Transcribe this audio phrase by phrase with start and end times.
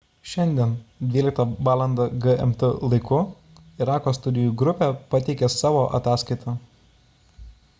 [0.29, 0.71] šiandien
[1.15, 1.83] 12.00 val
[2.23, 3.19] gmt laiku
[3.87, 6.57] irako studijų grupė pateikė savo ataskaitą